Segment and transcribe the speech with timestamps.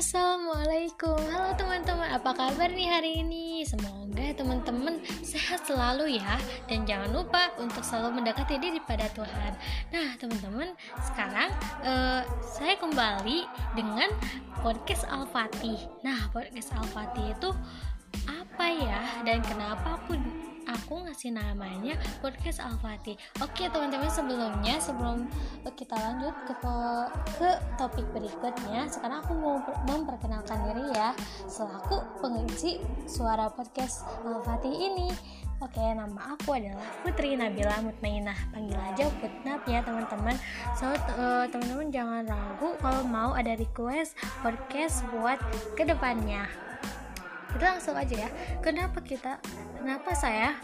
[0.00, 1.20] Assalamualaikum.
[1.28, 2.08] Halo teman-teman.
[2.08, 3.60] Apa kabar nih hari ini?
[3.68, 6.40] Semoga teman-teman sehat selalu ya.
[6.72, 9.52] Dan jangan lupa untuk selalu mendekati diri pada Tuhan.
[9.92, 10.72] Nah teman-teman
[11.04, 11.52] Sekarang
[11.84, 13.44] uh, Saya kembali
[13.76, 14.08] dengan
[14.64, 15.76] Podcast Al-Fatih.
[16.00, 17.52] Nah podcast Al-Fatih itu
[18.24, 19.04] Apa ya?
[19.28, 20.16] Dan kenapa aku
[20.90, 23.14] aku ngasih namanya podcast Al-Fatih.
[23.38, 25.22] Oke teman-teman sebelumnya sebelum
[25.78, 26.54] kita lanjut ke
[27.38, 31.14] ke topik berikutnya, sekarang aku mau memperkenalkan diri ya
[31.46, 35.14] selaku pengisi suara podcast Al-Fatih ini.
[35.62, 38.50] Oke, nama aku adalah Putri Nabila Mutmainah.
[38.50, 40.34] Panggil aja Putnat ya, teman-teman.
[40.74, 45.38] So, uh, teman-teman jangan ragu kalau mau ada request podcast buat
[45.78, 46.50] ke depannya
[47.54, 48.30] kita langsung aja ya
[48.62, 49.42] kenapa kita
[49.78, 50.54] kenapa saya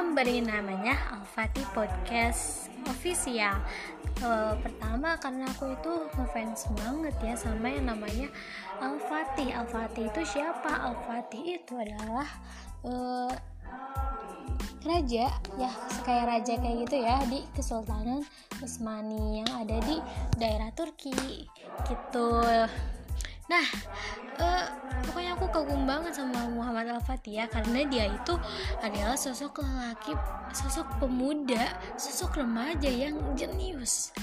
[0.00, 3.52] memberi namanya Al-Fatih Podcast Official.
[4.24, 8.32] Uh, pertama karena aku itu ngefans banget ya sama yang namanya
[8.80, 10.72] Al-Fatih Al-Fatih itu siapa?
[10.88, 12.24] Al-Fatih itu adalah
[12.80, 13.28] uh,
[14.88, 15.28] raja
[15.60, 15.72] ya
[16.08, 18.24] kayak raja kayak gitu ya di Kesultanan
[18.64, 20.00] Utsmani yang ada di
[20.40, 21.44] daerah Turki
[21.84, 22.40] gitu.
[23.52, 23.66] Nah
[24.40, 24.64] uh,
[25.04, 26.69] pokoknya aku kagum banget sama Muhammad
[27.26, 28.34] Ya karena dia itu
[28.78, 30.14] adalah sosok lelaki
[30.54, 34.14] sosok pemuda sosok remaja yang jenius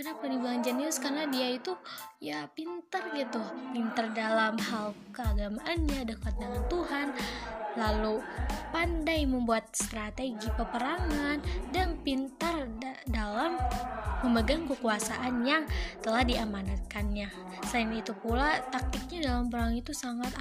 [0.00, 0.96] Kenapa dibilang jenius?
[0.96, 1.76] Karena dia itu
[2.24, 3.36] ya pintar gitu,
[3.76, 7.12] pintar dalam hal keagamaannya, dekat dengan Tuhan,
[7.76, 8.24] lalu
[8.72, 13.60] pandai membuat strategi peperangan dan pintar da dalam
[14.24, 15.68] memegang kekuasaan yang
[16.00, 17.28] telah diamanatkannya.
[17.68, 20.32] Selain itu pula taktiknya dalam perang itu sangat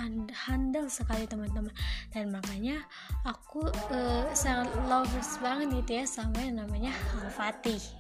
[0.48, 1.76] handal sekali teman-teman
[2.16, 2.80] dan makanya
[3.28, 6.96] aku uh, sangat lovers banget gitu ya sama yang namanya
[7.28, 7.98] Al-Fatih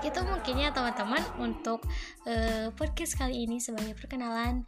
[0.00, 1.84] itu mungkin ya teman-teman untuk
[2.24, 4.64] uh, podcast kali ini sebagai perkenalan.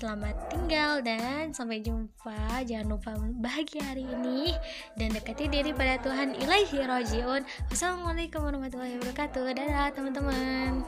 [0.00, 2.64] Selamat tinggal dan sampai jumpa.
[2.64, 4.56] Jangan lupa bahagia hari ini
[4.96, 9.52] dan dekati diri pada Tuhan ilaihi rojiun wassalamualaikum warahmatullahi wabarakatuh.
[9.52, 10.80] Dadah teman-teman